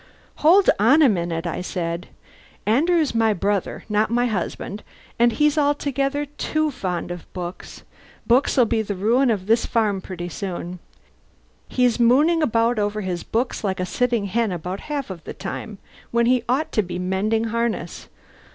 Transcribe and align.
"Hold 0.37 0.67
on 0.79 1.03
a 1.03 1.07
minute!" 1.07 1.45
I 1.45 1.61
said. 1.61 2.07
"Andrew's 2.65 3.13
my 3.13 3.33
brother, 3.35 3.83
not 3.87 4.09
my 4.09 4.25
husband, 4.25 4.81
and 5.19 5.31
he's 5.31 5.59
altogether 5.59 6.25
too 6.25 6.71
fond 6.71 7.11
of 7.11 7.31
books. 7.33 7.83
Books'll 8.25 8.63
be 8.65 8.81
the 8.81 8.95
ruin 8.95 9.29
of 9.29 9.45
this 9.45 9.67
farm 9.67 10.01
pretty 10.01 10.27
soon. 10.29 10.79
He's 11.67 11.99
mooning 11.99 12.41
about 12.41 12.79
over 12.79 13.01
his 13.01 13.21
books 13.21 13.63
like 13.63 13.79
a 13.79 13.85
sitting 13.85 14.25
hen 14.25 14.51
about 14.51 14.79
half 14.89 15.09
the 15.23 15.35
time, 15.35 15.77
when 16.09 16.25
he 16.25 16.43
ought 16.49 16.71
to 16.71 16.81
be 16.81 16.97
mending 16.97 17.43
harness. 17.53 18.07